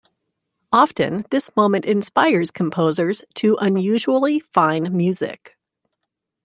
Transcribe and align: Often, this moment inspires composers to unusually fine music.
Often, 0.71 1.27
this 1.29 1.51
moment 1.55 1.85
inspires 1.85 2.49
composers 2.49 3.23
to 3.35 3.55
unusually 3.57 4.39
fine 4.39 4.97
music. 4.97 5.55